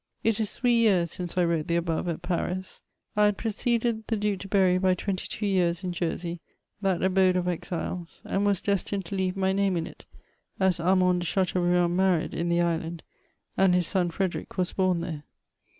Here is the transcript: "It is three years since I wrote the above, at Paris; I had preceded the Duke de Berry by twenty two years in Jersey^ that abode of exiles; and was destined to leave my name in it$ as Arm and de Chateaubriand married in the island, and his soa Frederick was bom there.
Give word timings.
"It 0.23 0.39
is 0.39 0.55
three 0.57 0.73
years 0.73 1.11
since 1.11 1.37
I 1.37 1.43
wrote 1.45 1.67
the 1.67 1.75
above, 1.75 2.07
at 2.07 2.23
Paris; 2.23 2.81
I 3.15 3.25
had 3.25 3.37
preceded 3.37 4.07
the 4.07 4.17
Duke 4.17 4.39
de 4.39 4.47
Berry 4.47 4.79
by 4.79 4.95
twenty 4.95 5.27
two 5.27 5.45
years 5.45 5.83
in 5.83 5.91
Jersey^ 5.91 6.39
that 6.81 7.03
abode 7.03 7.35
of 7.35 7.47
exiles; 7.47 8.23
and 8.25 8.43
was 8.43 8.61
destined 8.61 9.05
to 9.05 9.15
leave 9.15 9.37
my 9.37 9.53
name 9.53 9.77
in 9.77 9.85
it$ 9.85 10.05
as 10.59 10.79
Arm 10.79 11.03
and 11.03 11.19
de 11.19 11.27
Chateaubriand 11.27 11.95
married 11.95 12.33
in 12.33 12.49
the 12.49 12.61
island, 12.61 13.03
and 13.55 13.75
his 13.75 13.85
soa 13.85 14.09
Frederick 14.09 14.57
was 14.57 14.73
bom 14.73 15.01
there. 15.01 15.21